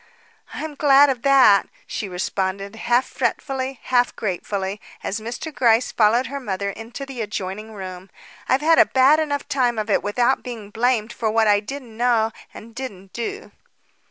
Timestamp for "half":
2.75-3.05, 3.83-4.15